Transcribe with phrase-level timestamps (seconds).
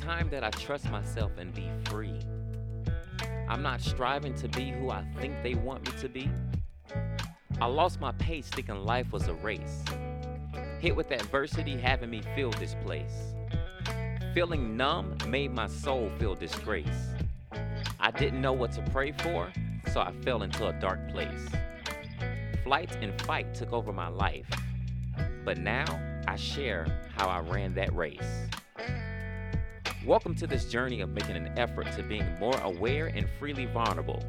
[0.00, 2.18] Time that I trust myself and be free.
[3.48, 6.30] I'm not striving to be who I think they want me to be.
[7.60, 9.84] I lost my pace thinking life was a race.
[10.80, 13.34] Hit with adversity having me feel this place.
[14.32, 17.12] Feeling numb made my soul feel disgrace.
[18.00, 19.52] I didn't know what to pray for,
[19.92, 21.48] so I fell into a dark place.
[22.64, 24.48] Flight and fight took over my life,
[25.44, 25.84] but now
[26.26, 28.48] I share how I ran that race.
[30.06, 34.24] Welcome to this journey of making an effort to being more aware and freely vulnerable.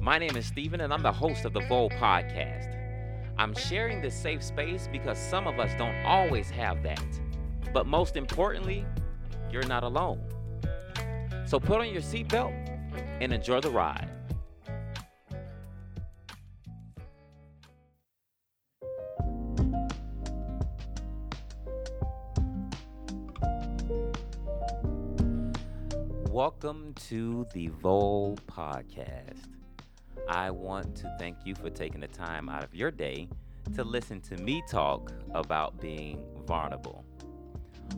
[0.00, 2.76] My name is Stephen, and I'm the host of the Vol Podcast.
[3.36, 7.02] I'm sharing this safe space because some of us don't always have that.
[7.74, 8.86] But most importantly,
[9.50, 10.22] you're not alone.
[11.44, 12.54] So put on your seatbelt
[13.20, 14.08] and enjoy the ride.
[26.62, 29.44] Welcome to the Vol Podcast.
[30.28, 33.30] I want to thank you for taking the time out of your day
[33.74, 37.02] to listen to me talk about being vulnerable.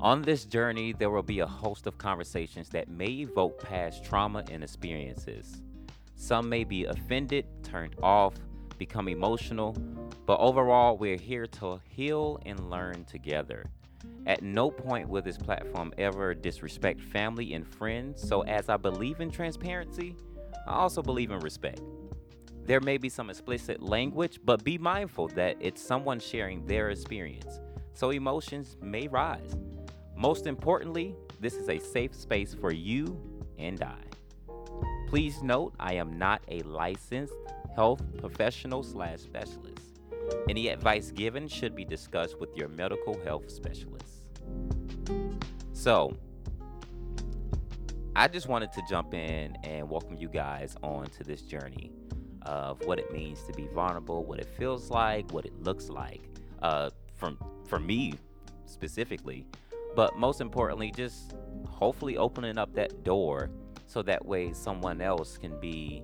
[0.00, 4.42] On this journey, there will be a host of conversations that may evoke past trauma
[4.50, 5.62] and experiences.
[6.16, 8.34] Some may be offended, turned off,
[8.76, 9.76] become emotional,
[10.26, 13.70] but overall, we're here to heal and learn together.
[14.26, 19.20] At no point will this platform ever disrespect family and friends, so as I believe
[19.20, 20.14] in transparency,
[20.66, 21.80] I also believe in respect.
[22.64, 27.60] There may be some explicit language, but be mindful that it's someone sharing their experience,
[27.94, 29.56] so emotions may rise.
[30.14, 33.18] Most importantly, this is a safe space for you
[33.56, 34.02] and I.
[35.08, 37.32] Please note, I am not a licensed
[37.74, 39.97] health professional slash specialist.
[40.48, 44.24] Any advice given should be discussed with your medical health specialist.
[45.72, 46.16] So,
[48.16, 51.92] I just wanted to jump in and welcome you guys on to this journey
[52.42, 56.22] of what it means to be vulnerable, what it feels like, what it looks like,
[56.62, 58.14] uh, from for me
[58.66, 59.46] specifically,
[59.94, 61.34] but most importantly, just
[61.68, 63.50] hopefully opening up that door
[63.86, 66.02] so that way someone else can be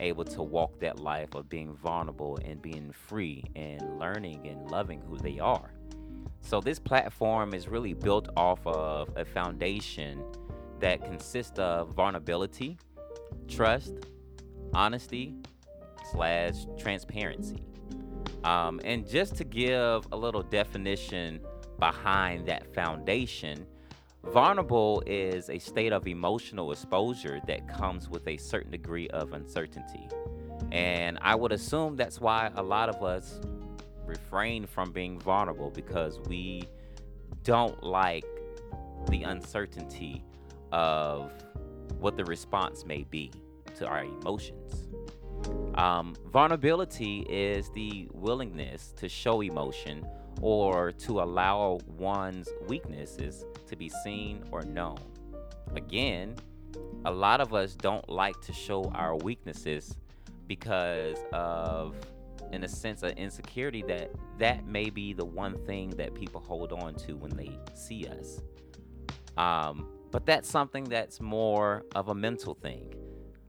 [0.00, 5.00] able to walk that life of being vulnerable and being free and learning and loving
[5.02, 5.72] who they are.
[6.42, 10.24] So, this platform is really built off of a foundation
[10.80, 12.78] that consists of vulnerability,
[13.46, 13.92] trust,
[14.72, 15.34] honesty,
[16.10, 17.62] slash transparency.
[18.44, 21.40] Um, and just to give a little definition
[21.78, 23.66] behind that foundation,
[24.24, 30.08] vulnerable is a state of emotional exposure that comes with a certain degree of uncertainty.
[30.72, 33.40] And I would assume that's why a lot of us
[34.06, 36.64] refrain from being vulnerable because we
[37.44, 38.24] don't like
[39.08, 40.22] the uncertainty
[40.72, 41.32] of
[41.98, 43.32] what the response may be
[43.78, 44.88] to our emotions.
[45.74, 50.06] Um, vulnerability is the willingness to show emotion
[50.40, 54.98] or to allow one's weaknesses to be seen or known.
[55.74, 56.34] Again,
[57.04, 59.96] a lot of us don't like to show our weaknesses
[60.46, 61.94] because of
[62.52, 66.72] in a sense of insecurity that that may be the one thing that people hold
[66.72, 68.40] on to when they see us.
[69.36, 72.92] Um, but that's something that's more of a mental thing.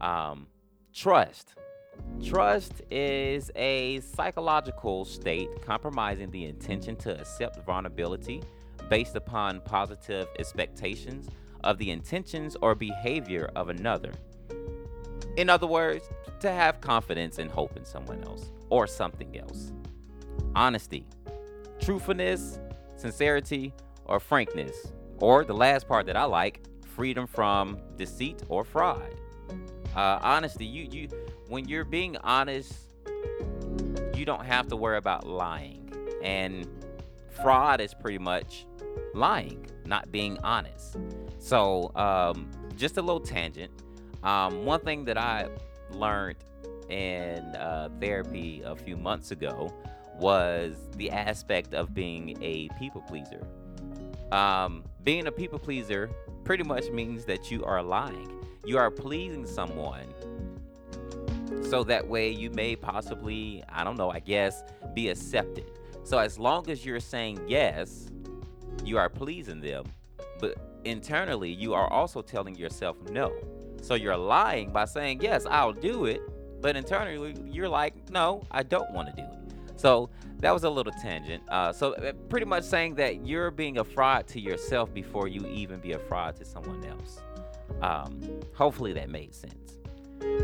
[0.00, 0.46] Um,
[0.92, 1.54] trust
[2.22, 8.42] Trust is a psychological state compromising the intention to accept vulnerability
[8.88, 11.28] based upon positive expectations
[11.62, 14.12] of the intentions or behavior of another.
[15.36, 16.08] In other words,
[16.40, 19.72] to have confidence and hope in someone else or something else.
[20.54, 21.06] Honesty,
[21.80, 22.60] truthfulness,
[22.96, 23.72] sincerity,
[24.04, 24.92] or frankness.
[25.18, 26.62] Or the last part that I like,
[26.94, 29.14] freedom from deceit or fraud.
[29.96, 31.08] Uh, honesty, you you
[31.48, 32.72] when you're being honest,
[34.14, 35.92] you don't have to worry about lying.
[36.22, 36.66] And
[37.42, 38.66] fraud is pretty much
[39.12, 40.96] lying, not being honest.
[41.38, 43.70] So, um, just a little tangent.
[44.22, 45.48] Um, one thing that I
[45.90, 46.38] learned
[46.88, 49.72] in uh, therapy a few months ago
[50.18, 53.46] was the aspect of being a people pleaser.
[54.32, 56.10] Um, being a people pleaser
[56.44, 58.30] pretty much means that you are lying.
[58.64, 60.06] You are pleasing someone
[61.62, 64.62] so that way you may possibly, I don't know, I guess,
[64.94, 65.70] be accepted.
[66.04, 68.10] So as long as you're saying yes,
[68.84, 69.84] you are pleasing them,
[70.40, 73.32] but internally you are also telling yourself no.
[73.80, 76.20] So you're lying by saying yes, I'll do it,
[76.60, 79.44] but internally you're like, no, I don't want to do it.
[79.76, 80.10] So
[80.40, 81.42] that was a little tangent.
[81.48, 85.46] Uh, so uh, pretty much saying that you're being a fraud to yourself before you
[85.46, 87.20] even be a fraud to someone else.
[87.80, 88.20] Um,
[88.54, 89.78] hopefully that made sense.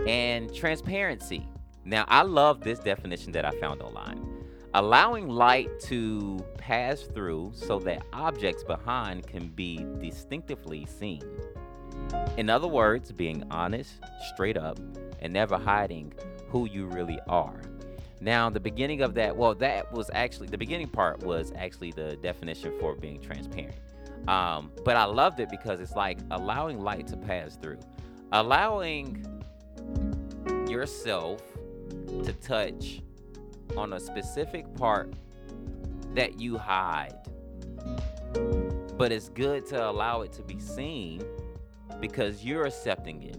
[0.07, 1.47] And transparency.
[1.85, 4.27] Now I love this definition that I found online.
[4.75, 11.23] Allowing light to pass through so that objects behind can be distinctively seen.
[12.37, 13.95] In other words, being honest,
[14.33, 14.79] straight up,
[15.21, 16.13] and never hiding
[16.49, 17.61] who you really are.
[18.21, 22.17] Now, the beginning of that, well, that was actually the beginning part was actually the
[22.17, 23.77] definition for being transparent.
[24.29, 27.79] Um, but I loved it because it's like allowing light to pass through,
[28.33, 29.25] allowing
[30.71, 31.43] yourself
[32.25, 33.03] to touch
[33.77, 35.13] on a specific part
[36.15, 37.15] that you hide.
[38.97, 41.23] But it's good to allow it to be seen
[42.01, 43.39] because you're accepting it.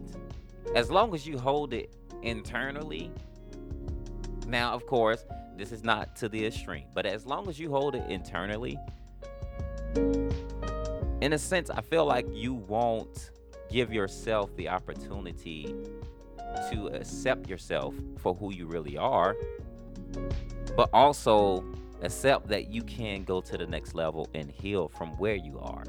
[0.75, 3.12] As long as you hold it internally,
[4.48, 5.25] now, of course,
[5.56, 8.78] this is not to the extreme, but as long as you hold it internally,
[11.22, 13.31] in a sense, I feel like you won't
[13.69, 15.74] give yourself the opportunity
[16.71, 19.35] to accept yourself for who you really are,
[20.75, 21.63] but also
[22.01, 25.83] accept that you can go to the next level and heal from where you are.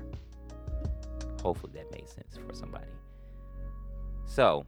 [1.43, 2.87] Hopefully that made sense for somebody.
[4.26, 4.64] So,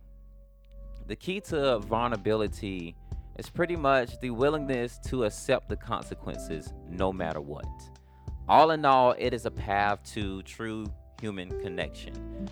[1.07, 2.97] the key to vulnerability
[3.39, 7.67] is pretty much the willingness to accept the consequences no matter what.
[8.49, 10.87] All in all, it is a path to true
[11.21, 12.49] human connection.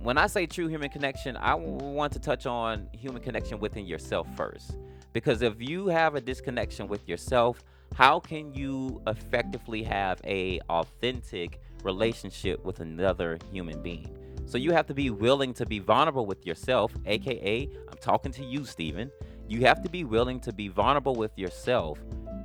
[0.00, 4.28] When I say true human connection, I want to touch on human connection within yourself
[4.36, 4.76] first.
[5.12, 7.64] Because if you have a disconnection with yourself,
[7.94, 14.16] how can you effectively have a authentic relationship with another human being?
[14.46, 18.44] So you have to be willing to be vulnerable with yourself, aka I'm talking to
[18.44, 19.10] you, Stephen.
[19.48, 21.98] You have to be willing to be vulnerable with yourself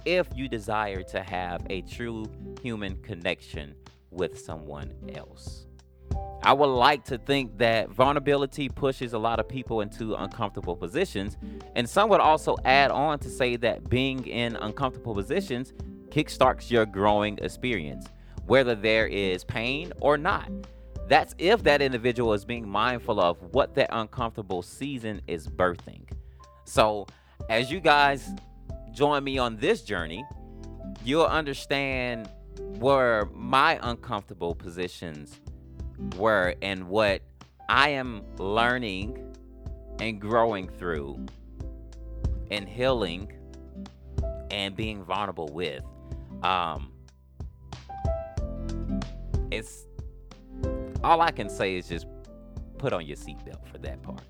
[0.06, 2.26] if you desire to have a true
[2.64, 3.76] human connection
[4.10, 5.68] with someone else.
[6.46, 11.38] I would like to think that vulnerability pushes a lot of people into uncomfortable positions.
[11.76, 15.74] And some would also add on to say that being in uncomfortable positions
[16.10, 18.08] kickstarts your growing experience,
[18.46, 20.52] whether there is pain or not.
[21.08, 26.04] That's if that individual is being mindful of what that uncomfortable season is birthing.
[26.66, 27.08] So,
[27.50, 28.30] as you guys
[28.92, 30.26] join me on this journey,
[31.04, 35.42] you'll understand where my uncomfortable positions
[36.18, 37.22] were and what
[37.70, 39.36] I am learning
[40.00, 41.26] and growing through
[42.52, 43.32] and healing
[44.52, 45.84] and being vulnerable with.
[46.44, 46.92] Um,
[49.52, 49.86] it's
[51.04, 52.08] all I can say is just
[52.78, 54.22] put on your seatbelt for that part.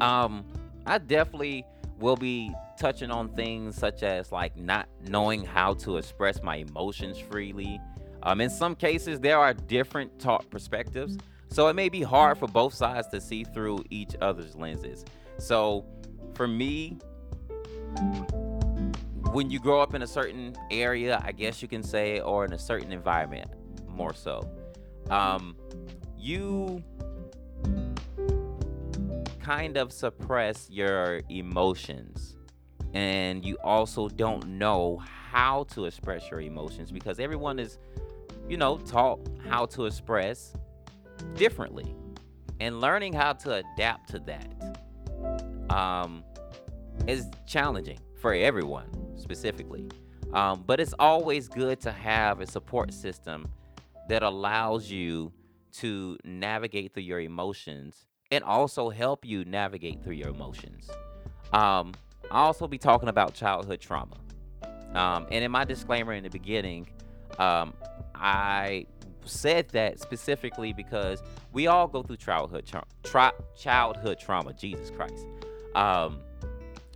[0.00, 0.44] Um,
[0.86, 1.64] I definitely
[1.98, 7.18] will be touching on things such as like not knowing how to express my emotions
[7.18, 7.80] freely.
[8.24, 11.18] Um, in some cases, there are different taught perspectives,
[11.48, 15.04] so it may be hard for both sides to see through each other's lenses.
[15.38, 15.84] So,
[16.34, 16.98] for me,
[19.32, 22.54] when you grow up in a certain area, I guess you can say, or in
[22.54, 23.50] a certain environment,
[23.88, 24.48] more so,
[25.10, 25.54] um,
[26.18, 26.82] you
[29.42, 32.36] kind of suppress your emotions
[32.94, 34.96] and you also don't know
[35.30, 37.78] how to express your emotions because everyone is
[38.48, 40.54] you know taught how to express
[41.34, 41.94] differently
[42.60, 44.78] and learning how to adapt to that
[45.70, 46.24] um,
[47.06, 49.88] is challenging for everyone specifically
[50.32, 53.46] um, but it's always good to have a support system
[54.08, 55.32] that allows you
[55.72, 60.90] to navigate through your emotions and also help you navigate through your emotions.
[61.52, 61.92] Um,
[62.30, 64.16] I'll also be talking about childhood trauma.
[64.94, 66.88] Um, and in my disclaimer in the beginning,
[67.38, 67.74] um,
[68.14, 68.86] I
[69.24, 74.52] said that specifically because we all go through childhood tra- tra- childhood trauma.
[74.52, 75.26] Jesus Christ,
[75.74, 76.20] um,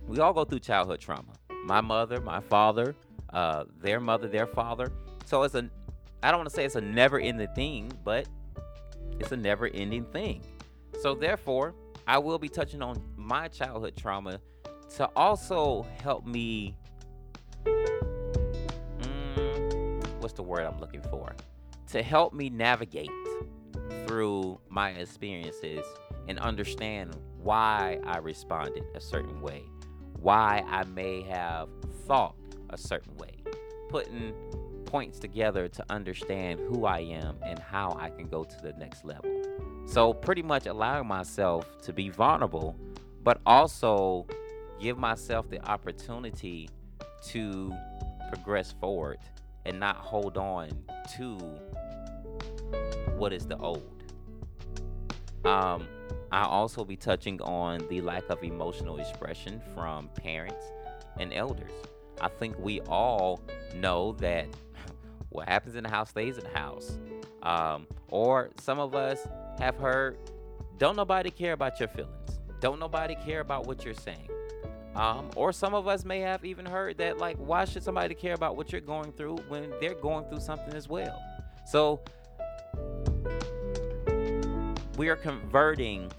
[0.07, 1.33] we all go through childhood trauma.
[1.65, 2.95] My mother, my father,
[3.33, 4.91] uh, their mother, their father.
[5.25, 5.69] So it's a,
[6.23, 8.27] I don't want to say it's a never-ending thing, but
[9.19, 10.41] it's a never-ending thing.
[11.01, 11.75] So, therefore,
[12.07, 14.39] I will be touching on my childhood trauma
[14.97, 16.75] to also help me.
[20.29, 21.35] What's the word I'm looking for?
[21.87, 23.09] To help me navigate
[24.05, 25.83] through my experiences
[26.27, 29.63] and understand why I responded a certain way,
[30.19, 31.69] why I may have
[32.05, 32.35] thought
[32.69, 33.43] a certain way,
[33.89, 34.33] putting
[34.85, 39.05] points together to understand who I am and how I can go to the next
[39.05, 39.31] level.
[39.87, 42.75] So, pretty much allowing myself to be vulnerable,
[43.23, 44.27] but also
[44.79, 46.69] give myself the opportunity
[47.29, 47.73] to
[48.31, 49.17] progress forward
[49.65, 50.69] and not hold on
[51.17, 51.37] to
[53.15, 54.03] what is the old.
[55.45, 55.87] Um,
[56.31, 60.65] I'll also be touching on the lack of emotional expression from parents
[61.19, 61.71] and elders.
[62.21, 63.41] I think we all
[63.75, 64.47] know that
[65.29, 66.97] what happens in the house stays in the house.
[67.43, 69.27] Um, or some of us
[69.59, 70.17] have heard,
[70.77, 72.39] don't nobody care about your feelings.
[72.59, 74.29] Don't nobody care about what you're saying.
[74.95, 78.33] Um, or some of us may have even heard that, like, why should somebody care
[78.33, 81.21] about what you're going through when they're going through something as well?
[81.65, 82.01] So
[84.97, 86.11] we are converting,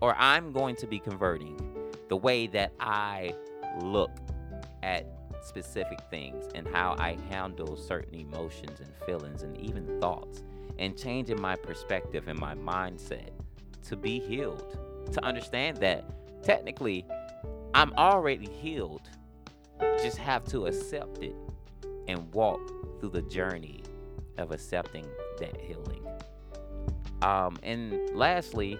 [0.00, 1.56] or I'm going to be converting
[2.08, 3.34] the way that I
[3.80, 4.10] look
[4.82, 5.06] at
[5.40, 10.42] specific things and how I handle certain emotions and feelings and even thoughts,
[10.78, 13.30] and changing my perspective and my mindset
[13.88, 14.78] to be healed,
[15.12, 16.04] to understand that
[16.42, 17.06] technically
[17.74, 19.08] I'm already healed,
[20.02, 21.34] just have to accept it
[22.08, 22.60] and walk
[23.00, 23.82] through the journey
[24.38, 25.06] of accepting
[25.38, 26.06] that healing.
[27.22, 28.78] Um, and lastly,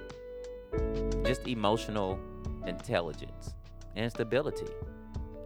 [1.24, 2.18] just emotional
[2.66, 3.54] intelligence
[3.96, 4.66] and stability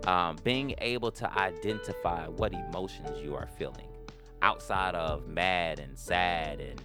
[0.06, 3.88] um, being able to identify what emotions you are feeling
[4.42, 6.80] outside of mad and sad and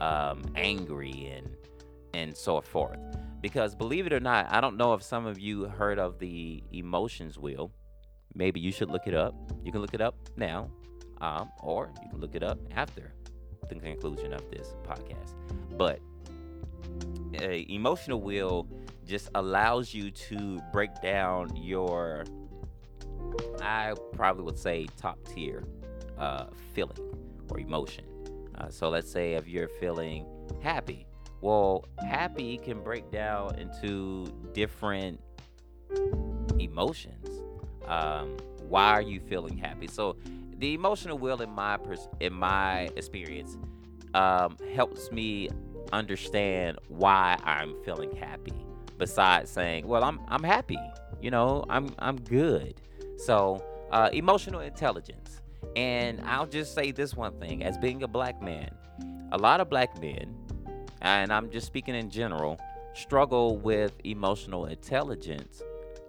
[0.00, 1.48] um, angry and
[2.14, 2.98] and so forth.
[3.42, 6.62] Because believe it or not, I don't know if some of you heard of the
[6.72, 7.72] emotions wheel.
[8.34, 9.34] Maybe you should look it up.
[9.64, 10.70] You can look it up now,
[11.20, 13.12] um, or you can look it up after
[13.68, 15.34] the conclusion of this podcast.
[15.76, 16.00] But
[17.40, 18.68] a emotional wheel
[19.04, 22.24] just allows you to break down your
[23.60, 25.64] I probably would say top tier
[26.18, 26.98] uh, feeling
[27.50, 28.04] or emotion.
[28.58, 30.26] Uh, so let's say if you're feeling
[30.62, 31.06] happy,
[31.42, 35.20] well, happy can break down into different
[36.58, 37.28] emotions.
[37.86, 38.36] Um,
[38.68, 39.88] why are you feeling happy?
[39.88, 40.16] So
[40.58, 43.58] the emotional wheel in my pers- in my experience
[44.14, 45.48] um, helps me
[45.92, 48.54] understand why I'm feeling happy.
[48.96, 50.78] Besides saying, "Well, I'm I'm happy,"
[51.20, 52.80] you know, I'm I'm good.
[53.16, 55.40] So, uh, emotional intelligence.
[55.74, 58.70] And I'll just say this one thing as being a black man,
[59.32, 60.36] a lot of black men,
[61.02, 62.58] and I'm just speaking in general,
[62.94, 65.60] struggle with emotional intelligence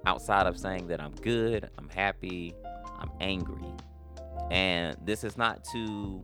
[0.06, 2.54] outside of saying that I'm good, I'm happy,
[3.00, 3.66] I'm angry.
[4.52, 6.24] And this is not to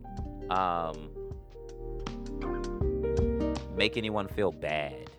[0.50, 1.10] um,
[3.76, 5.10] make anyone feel bad,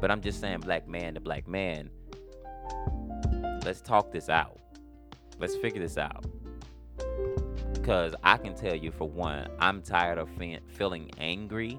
[0.00, 1.88] but I'm just saying, black man to black man,
[3.64, 4.58] let's talk this out.
[5.38, 6.26] Let's figure this out.
[7.72, 11.78] Because I can tell you, for one, I'm tired of fe- feeling angry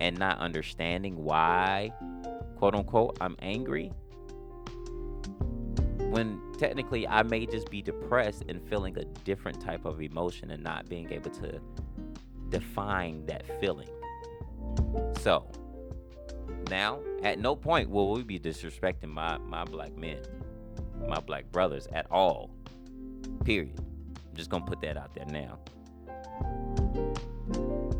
[0.00, 1.92] and not understanding why,
[2.56, 3.92] quote unquote, I'm angry.
[5.98, 10.62] When technically I may just be depressed and feeling a different type of emotion and
[10.62, 11.60] not being able to
[12.48, 13.88] define that feeling.
[15.20, 15.50] So,
[16.68, 20.20] now, at no point will we be disrespecting my, my black men,
[21.08, 22.50] my black brothers at all.
[23.44, 23.78] Period.
[23.78, 25.58] I'm just gonna put that out there now.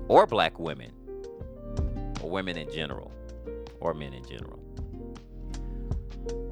[0.09, 0.92] Or black women,
[2.30, 3.12] women in general,
[3.80, 4.58] or men in general.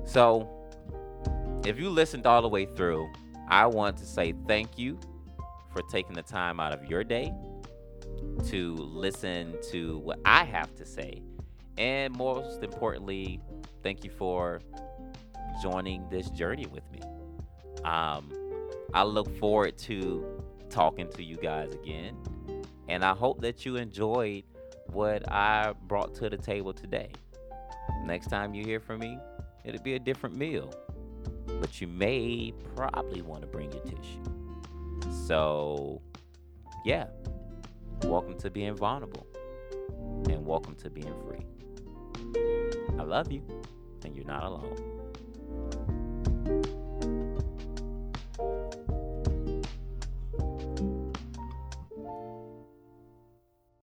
[0.05, 0.49] So,
[1.65, 3.11] if you listened all the way through,
[3.49, 4.99] I want to say thank you
[5.73, 7.33] for taking the time out of your day
[8.47, 11.23] to listen to what I have to say.
[11.77, 13.41] And most importantly,
[13.83, 14.61] thank you for
[15.63, 17.01] joining this journey with me.
[17.85, 18.33] Um,
[18.95, 22.17] I look forward to talking to you guys again.
[22.89, 24.45] And I hope that you enjoyed
[24.93, 27.11] what I brought to the table today.
[28.05, 29.19] Next time you hear from me,
[29.65, 30.73] it'll be a different meal.
[31.61, 34.23] But you may probably want to bring your tissue.
[35.27, 36.01] So,
[36.85, 37.07] yeah.
[38.05, 39.27] Welcome to being vulnerable.
[40.29, 41.45] And welcome to being free.
[42.99, 43.43] I love you,
[44.05, 44.98] and you're not alone.